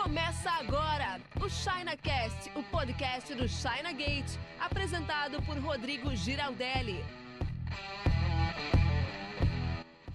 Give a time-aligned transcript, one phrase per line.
[0.00, 7.04] Começa agora o ChinaCast, o podcast do China Gate, apresentado por Rodrigo Giraldelli.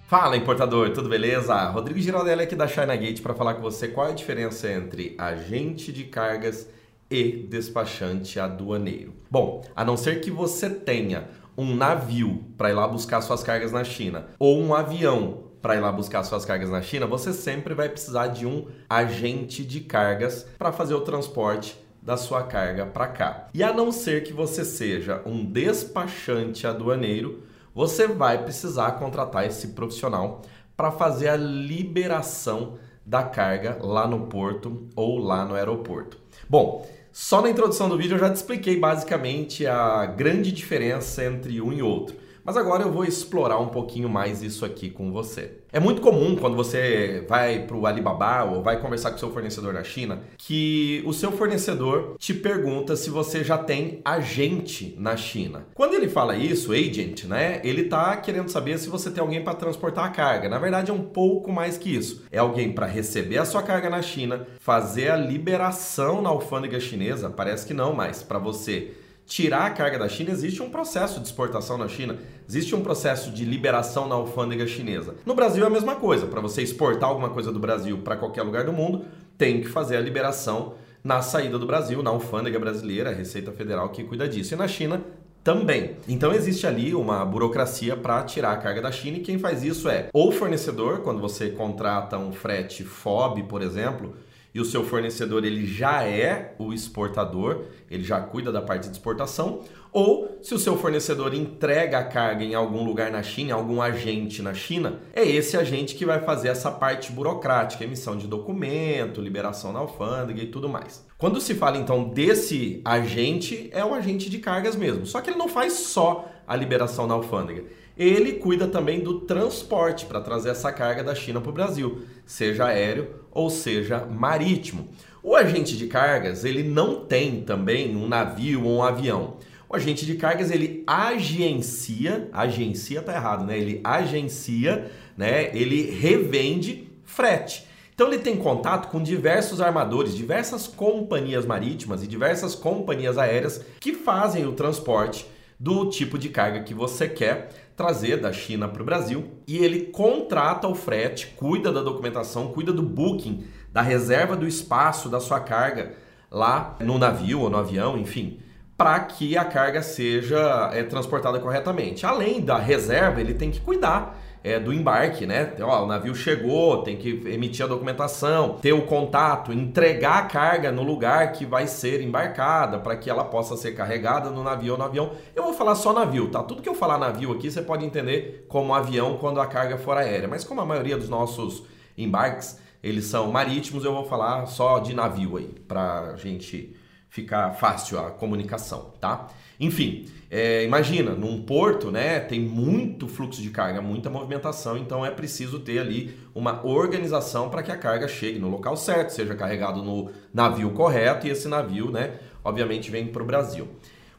[0.07, 1.53] Fala importador, tudo beleza?
[1.69, 5.15] Rodrigo Giraldelli aqui da China Gate para falar com você qual é a diferença entre
[5.17, 6.69] agente de cargas
[7.11, 9.13] e despachante aduaneiro.
[9.29, 11.27] Bom, a não ser que você tenha
[11.57, 15.79] um navio para ir lá buscar suas cargas na China ou um avião para ir
[15.79, 20.45] lá buscar suas cargas na China, você sempre vai precisar de um agente de cargas
[20.57, 23.47] para fazer o transporte da sua carga para cá.
[23.53, 29.69] E a não ser que você seja um despachante aduaneiro, você vai precisar contratar esse
[29.69, 30.41] profissional
[30.75, 36.17] para fazer a liberação da carga lá no porto ou lá no aeroporto.
[36.49, 41.61] Bom, só na introdução do vídeo eu já te expliquei basicamente a grande diferença entre
[41.61, 42.21] um e outro.
[42.43, 45.59] Mas agora eu vou explorar um pouquinho mais isso aqui com você.
[45.71, 49.73] É muito comum quando você vai para o Alibaba ou vai conversar com seu fornecedor
[49.73, 55.65] na China que o seu fornecedor te pergunta se você já tem agente na China.
[55.73, 57.61] Quando ele fala isso, agent, né?
[57.63, 60.49] Ele tá querendo saber se você tem alguém para transportar a carga.
[60.49, 62.25] Na verdade é um pouco mais que isso.
[62.31, 67.29] É alguém para receber a sua carga na China, fazer a liberação na alfândega chinesa,
[67.29, 68.91] parece que não, mas para você
[69.25, 73.31] tirar a carga da China, existe um processo de exportação na China, existe um processo
[73.31, 75.15] de liberação na alfândega chinesa.
[75.25, 78.43] No Brasil é a mesma coisa, para você exportar alguma coisa do Brasil para qualquer
[78.43, 79.05] lugar do mundo,
[79.37, 83.89] tem que fazer a liberação na saída do Brasil, na alfândega brasileira, a Receita Federal
[83.89, 84.53] que cuida disso.
[84.53, 85.01] E na China
[85.43, 85.97] também.
[86.07, 89.89] Então existe ali uma burocracia para tirar a carga da China e quem faz isso
[89.89, 94.15] é ou o fornecedor, quando você contrata um frete FOB, por exemplo,
[94.53, 98.95] e o seu fornecedor ele já é o exportador, ele já cuida da parte de
[98.95, 103.81] exportação, ou se o seu fornecedor entrega a carga em algum lugar na China, algum
[103.81, 109.21] agente na China, é esse agente que vai fazer essa parte burocrática, emissão de documento,
[109.21, 111.05] liberação na alfândega e tudo mais.
[111.17, 115.05] Quando se fala então desse agente, é o agente de cargas mesmo.
[115.05, 117.63] Só que ele não faz só a liberação na alfândega.
[117.95, 122.65] Ele cuida também do transporte para trazer essa carga da China para o Brasil, seja
[122.65, 124.87] aéreo ou seja marítimo.
[125.21, 129.37] O agente de cargas ele não tem também um navio ou um avião.
[129.69, 133.57] O agente de cargas ele agencia, agencia tá errado, né?
[133.57, 135.55] Ele agencia, né?
[135.55, 137.65] Ele revende frete.
[137.95, 143.93] Então ele tem contato com diversos armadores, diversas companhias marítimas e diversas companhias aéreas que
[143.93, 145.25] fazem o transporte
[145.59, 149.87] do tipo de carga que você quer trazer da China para o Brasil e ele
[149.87, 155.39] contrata o frete, cuida da documentação, cuida do booking, da reserva do espaço da sua
[155.39, 155.93] carga
[156.29, 158.39] lá no navio ou no avião, enfim,
[158.77, 162.05] para que a carga seja é, transportada corretamente.
[162.05, 165.53] Além da reserva, ele tem que cuidar é, do embarque, né?
[165.61, 170.71] Ó, o navio chegou, tem que emitir a documentação, ter o contato, entregar a carga
[170.71, 174.77] no lugar que vai ser embarcada para que ela possa ser carregada no navio ou
[174.77, 175.11] no avião.
[175.33, 176.43] Eu vou falar só navio, tá?
[176.43, 179.95] Tudo que eu falar navio aqui você pode entender como avião quando a carga for
[179.97, 181.63] aérea, mas como a maioria dos nossos
[181.97, 186.75] embarques eles são marítimos, eu vou falar só de navio aí, para gente
[187.13, 189.27] ficar fácil a comunicação, tá?
[189.59, 195.11] Enfim, é, imagina, num porto, né, tem muito fluxo de carga, muita movimentação, então é
[195.11, 199.83] preciso ter ali uma organização para que a carga chegue no local certo, seja carregado
[199.83, 203.67] no navio correto e esse navio, né, obviamente vem para o Brasil.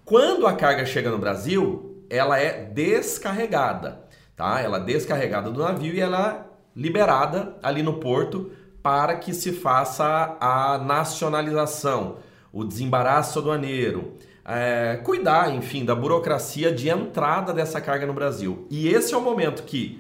[0.05, 4.05] Quando a carga chega no Brasil, ela é descarregada,
[4.37, 4.61] tá?
[4.61, 9.51] Ela é descarregada do navio e ela é liberada ali no porto para que se
[9.51, 12.19] faça a nacionalização
[12.55, 14.13] o desembaraço aduaneiro,
[14.45, 18.65] é, cuidar, enfim, da burocracia de entrada dessa carga no Brasil.
[18.71, 19.99] E esse é o momento que,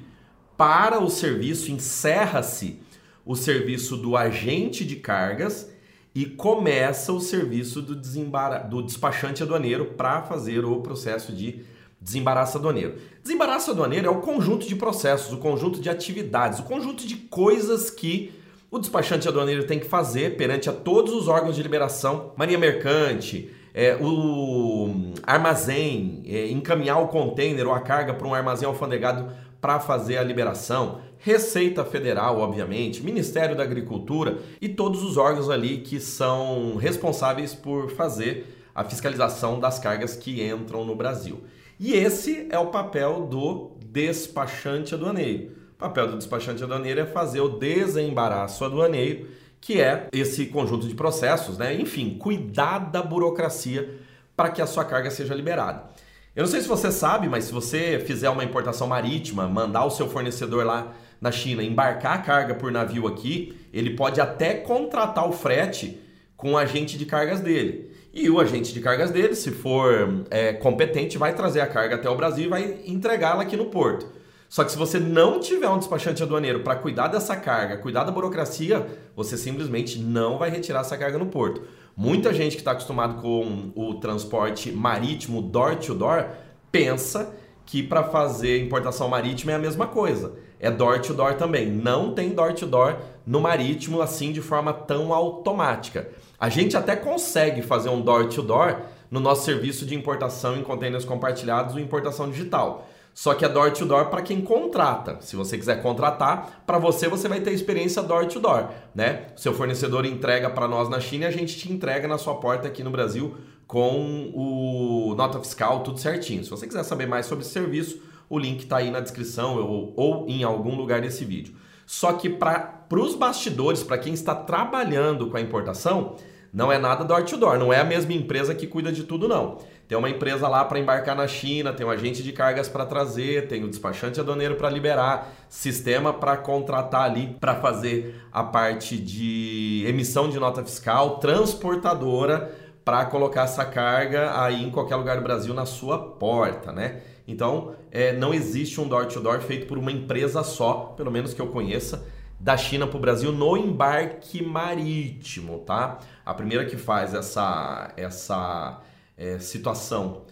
[0.56, 2.80] para o serviço, encerra-se
[3.26, 5.68] o serviço do agente de cargas
[6.14, 8.60] e começa o serviço do, desembara...
[8.60, 11.64] do despachante aduaneiro para fazer o processo de
[12.00, 12.98] desembaraço aduaneiro.
[13.20, 17.90] Desembaraço aduaneiro é o conjunto de processos, o conjunto de atividades, o conjunto de coisas
[17.90, 18.32] que
[18.74, 23.48] o despachante aduaneiro tem que fazer perante a todos os órgãos de liberação, marinha mercante,
[23.72, 29.78] é, o armazém, é, encaminhar o container ou a carga para um armazém alfandegado para
[29.78, 36.00] fazer a liberação, Receita Federal, obviamente, Ministério da Agricultura e todos os órgãos ali que
[36.00, 41.44] são responsáveis por fazer a fiscalização das cargas que entram no Brasil.
[41.78, 45.63] E esse é o papel do despachante aduaneiro.
[45.84, 49.26] O papel do despachante aduaneiro é fazer o desembaraço aduaneiro,
[49.60, 51.74] que é esse conjunto de processos, né?
[51.74, 53.98] Enfim, cuidar da burocracia
[54.34, 55.90] para que a sua carga seja liberada.
[56.34, 59.90] Eu não sei se você sabe, mas se você fizer uma importação marítima, mandar o
[59.90, 65.28] seu fornecedor lá na China embarcar a carga por navio aqui, ele pode até contratar
[65.28, 66.00] o frete
[66.34, 67.90] com o agente de cargas dele.
[68.10, 72.08] E o agente de cargas dele, se for é, competente, vai trazer a carga até
[72.08, 74.23] o Brasil e vai entregá-la aqui no porto.
[74.54, 78.12] Só que se você não tiver um despachante aduaneiro para cuidar dessa carga, cuidar da
[78.12, 78.86] burocracia,
[79.16, 81.62] você simplesmente não vai retirar essa carga no porto.
[81.96, 86.26] Muita gente que está acostumado com o transporte marítimo door to door
[86.70, 87.34] pensa
[87.66, 90.34] que para fazer importação marítima é a mesma coisa.
[90.60, 91.68] É door to door também.
[91.68, 92.96] Não tem door to door
[93.26, 96.08] no marítimo assim de forma tão automática.
[96.38, 100.62] A gente até consegue fazer um door to door no nosso serviço de importação em
[100.62, 102.88] containers compartilhados ou importação digital.
[103.14, 105.18] Só que é door to door para quem contrata.
[105.20, 109.26] Se você quiser contratar, para você você vai ter experiência door to door, né?
[109.36, 112.66] Seu fornecedor entrega para nós na China e a gente te entrega na sua porta
[112.66, 113.36] aqui no Brasil
[113.68, 116.42] com o nota fiscal tudo certinho.
[116.42, 119.94] Se você quiser saber mais sobre esse serviço, o link está aí na descrição ou,
[119.96, 121.54] ou em algum lugar desse vídeo.
[121.86, 126.16] Só que para os bastidores, para quem está trabalhando com a importação,
[126.52, 129.26] não é nada door to door, não é a mesma empresa que cuida de tudo,
[129.26, 129.58] não.
[129.86, 133.48] Tem uma empresa lá para embarcar na China, tem um agente de cargas para trazer,
[133.48, 139.84] tem o despachante aduaneiro para liberar, sistema para contratar ali para fazer a parte de
[139.86, 142.50] emissão de nota fiscal, transportadora
[142.82, 147.02] para colocar essa carga aí em qualquer lugar do Brasil na sua porta, né?
[147.26, 151.40] Então, é, não existe um door-to-door -door feito por uma empresa só, pelo menos que
[151.40, 152.06] eu conheça
[152.38, 155.98] da China para o Brasil no embarque marítimo, tá?
[156.24, 158.80] A primeira que faz essa, essa
[159.16, 160.24] é, situação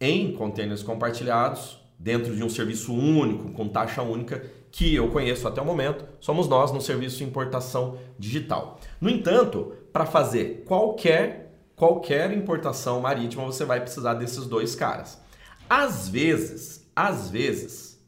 [0.00, 4.42] em contêineres compartilhados, dentro de um serviço único, com taxa única,
[4.72, 8.80] que eu conheço até o momento, somos nós no serviço de importação digital.
[9.00, 15.20] No entanto, para fazer qualquer, qualquer importação marítima, você vai precisar desses dois caras.
[15.68, 18.00] Às vezes, às vezes,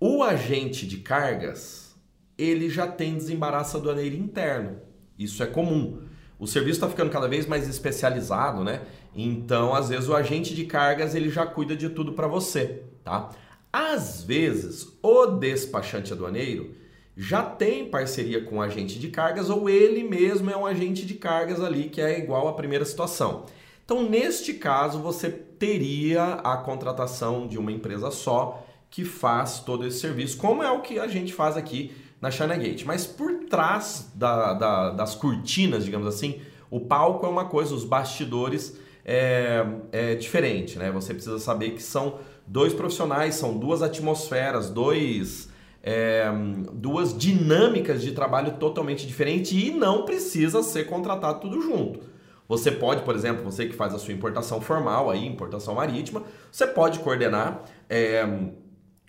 [0.00, 1.94] o agente de cargas
[2.38, 4.80] ele já tem desembaraço aduaneiro interno.
[5.18, 6.02] Isso é comum.
[6.38, 8.82] O serviço está ficando cada vez mais especializado, né?
[9.14, 13.30] Então, às vezes, o agente de cargas ele já cuida de tudo para você, tá?
[13.72, 16.74] Às vezes, o despachante aduaneiro
[17.16, 21.14] já tem parceria com o agente de cargas ou ele mesmo é um agente de
[21.14, 23.44] cargas ali que é igual à primeira situação.
[23.84, 30.00] Então, neste caso, você teria a contratação de uma empresa só que faz todo esse
[30.00, 32.84] serviço, como é o que a gente faz aqui na China Gate.
[32.84, 37.84] Mas por trás da, da, das cortinas, digamos assim, o palco é uma coisa, os
[37.84, 40.90] bastidores é, é diferente, né?
[40.90, 45.48] Você precisa saber que são dois profissionais, são duas atmosferas, dois,
[45.82, 46.26] é,
[46.72, 52.00] duas dinâmicas de trabalho totalmente diferentes e não precisa ser contratado tudo junto.
[52.48, 56.66] Você pode, por exemplo, você que faz a sua importação formal, aí, importação marítima, você
[56.66, 58.26] pode coordenar é,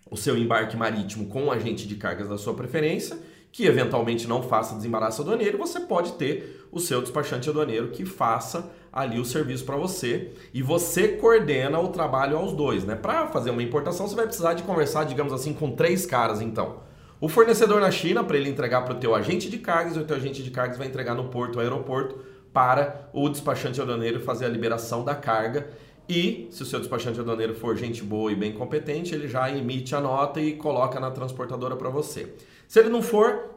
[0.10, 3.18] o seu embarque marítimo com um agente de cargas da sua preferência,
[3.54, 8.72] que eventualmente não faça desembaraço aduaneiro, você pode ter o seu despachante aduaneiro que faça
[8.92, 12.96] ali o serviço para você e você coordena o trabalho aos dois, né?
[12.96, 16.78] Para fazer uma importação, você vai precisar de conversar, digamos assim, com três caras então.
[17.22, 20.16] O fornecedor na China para ele entregar para o teu agente de cargas o teu
[20.16, 22.18] agente de cargas vai entregar no porto, aeroporto
[22.52, 25.70] para o despachante aduaneiro fazer a liberação da carga
[26.10, 29.96] e, se o seu despachante aduaneiro for gente boa e bem competente, ele já emite
[29.96, 32.34] a nota e coloca na transportadora para você.
[32.74, 33.52] Se ele não for,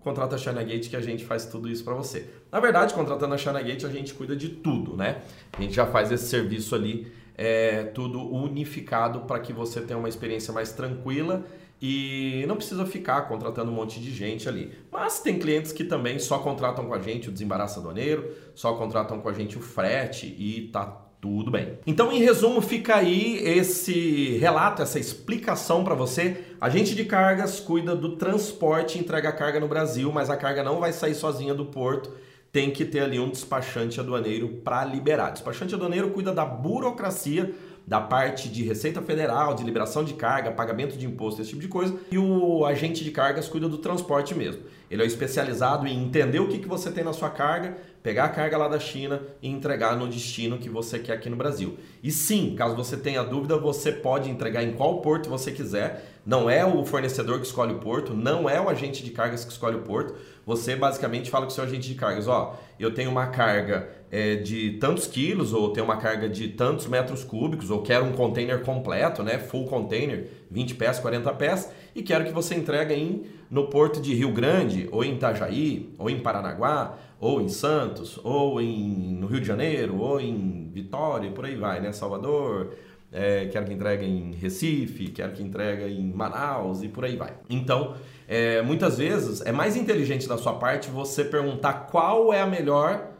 [0.00, 2.28] contrata a China Gate que a gente faz tudo isso para você.
[2.50, 5.22] Na verdade, contratando a China Gate, a gente cuida de tudo, né?
[5.56, 7.06] A gente já faz esse serviço ali,
[7.36, 11.44] é, tudo unificado para que você tenha uma experiência mais tranquila
[11.80, 14.72] e não precisa ficar contratando um monte de gente ali.
[14.90, 19.20] Mas tem clientes que também só contratam com a gente o desembaraço aduaneiro, só contratam
[19.20, 21.78] com a gente o frete e tá tudo bem.
[21.86, 26.44] Então, em resumo, fica aí esse relato, essa explicação para você.
[26.60, 30.36] A gente de cargas cuida do transporte e entrega a carga no Brasil, mas a
[30.36, 32.12] carga não vai sair sozinha do porto.
[32.52, 35.30] Tem que ter ali um despachante aduaneiro para liberar.
[35.30, 37.52] Despachante aduaneiro cuida da burocracia
[37.86, 41.68] da parte de Receita Federal, de liberação de carga, pagamento de imposto, esse tipo de
[41.68, 41.96] coisa.
[42.10, 44.62] E o agente de cargas cuida do transporte mesmo.
[44.90, 48.28] Ele é especializado em entender o que, que você tem na sua carga, pegar a
[48.28, 51.76] carga lá da China e entregar no destino que você quer aqui no Brasil.
[52.02, 56.20] E sim, caso você tenha dúvida, você pode entregar em qual porto você quiser.
[56.24, 59.50] Não é o fornecedor que escolhe o porto, não é o agente de cargas que
[59.50, 60.14] escolhe o porto.
[60.44, 64.36] Você basicamente fala com o seu agente de cargas, ó, eu tenho uma carga é,
[64.36, 68.60] de tantos quilos, ou tenho uma carga de tantos metros cúbicos, ou quero um container
[68.62, 69.38] completo, né?
[69.38, 74.14] Full container, 20 pés, 40 pés, e quero que você entregue em, no porto de
[74.14, 79.40] Rio Grande, ou em Itajaí, ou em Paranaguá, ou em Santos, ou em, no Rio
[79.40, 81.92] de Janeiro, ou em Vitória, por aí vai, né?
[81.92, 82.74] Salvador,
[83.10, 87.32] é, quero que entregue em Recife, quero que entregue em Manaus e por aí vai.
[87.48, 87.94] Então,
[88.28, 93.15] é, muitas vezes é mais inteligente da sua parte você perguntar qual é a melhor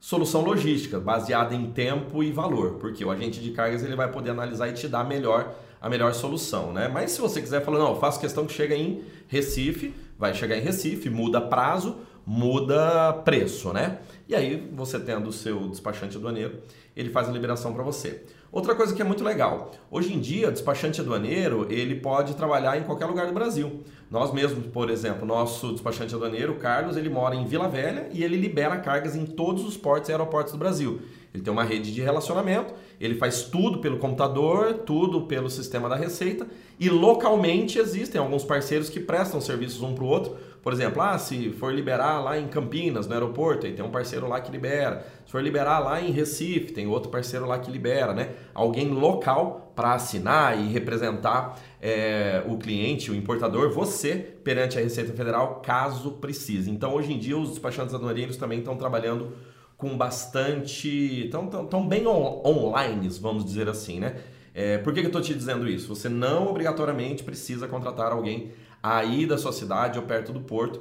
[0.00, 4.30] solução logística, baseada em tempo e valor, porque o agente de cargas ele vai poder
[4.30, 6.88] analisar e te dar melhor a melhor solução, né?
[6.88, 10.56] Mas se você quiser falar, não, eu faço questão que chega em Recife, vai chegar
[10.56, 13.98] em Recife, muda prazo, muda preço, né?
[14.28, 16.60] E aí você tendo o seu despachante aduaneiro,
[16.96, 18.24] ele faz a liberação para você.
[18.50, 22.78] Outra coisa que é muito legal, hoje em dia o despachante aduaneiro ele pode trabalhar
[22.78, 23.82] em qualquer lugar do Brasil.
[24.10, 28.38] Nós mesmos, por exemplo, nosso despachante aduaneiro, Carlos, ele mora em Vila Velha e ele
[28.38, 31.02] libera cargas em todos os portos e aeroportos do Brasil.
[31.34, 35.94] Ele tem uma rede de relacionamento, ele faz tudo pelo computador, tudo pelo sistema da
[35.94, 36.46] Receita
[36.80, 40.36] e localmente existem alguns parceiros que prestam serviços um para o outro.
[40.62, 44.28] Por exemplo, ah, se for liberar lá em Campinas, no aeroporto, aí tem um parceiro
[44.28, 45.06] lá que libera.
[45.24, 48.30] Se for liberar lá em Recife, tem outro parceiro lá que libera, né?
[48.52, 55.12] Alguém local para assinar e representar é, o cliente, o importador, você perante a Receita
[55.12, 56.70] Federal, caso precise.
[56.70, 59.32] Então, hoje em dia, os despachantes aduaneiros também estão trabalhando
[59.76, 61.24] com bastante.
[61.24, 64.16] estão tão, tão bem on, online, vamos dizer assim, né?
[64.52, 65.94] É, por que, que eu estou te dizendo isso?
[65.94, 68.50] Você não obrigatoriamente precisa contratar alguém
[68.82, 70.80] aí da sua cidade ou perto do porto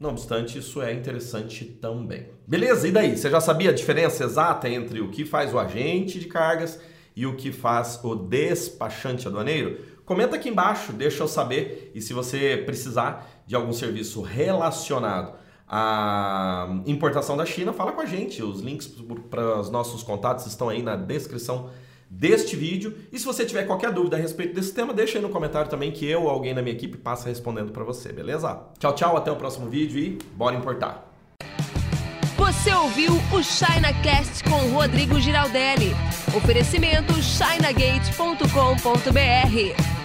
[0.00, 2.28] não obstante, isso é interessante também.
[2.46, 2.86] Beleza?
[2.86, 3.16] E daí?
[3.16, 6.80] Você já sabia a diferença exata entre o que faz o agente de cargas
[7.16, 9.80] e o que faz o despachante aduaneiro?
[10.04, 11.90] Comenta aqui embaixo, deixa eu saber.
[11.96, 15.32] E se você precisar de algum serviço relacionado
[15.66, 18.40] à importação da China, fala com a gente.
[18.40, 18.86] Os links
[19.28, 21.70] para os nossos contatos estão aí na descrição
[22.08, 22.96] deste vídeo.
[23.12, 25.92] E se você tiver qualquer dúvida a respeito desse tema, deixa aí no comentário também
[25.92, 28.60] que eu ou alguém da minha equipe passa respondendo para você, beleza?
[28.78, 31.06] Tchau, tchau, até o próximo vídeo e bora importar.
[32.36, 35.92] Você ouviu o ChinaCast com Rodrigo Giraldelli.
[36.34, 39.97] Oferecimento chinagate.com.br.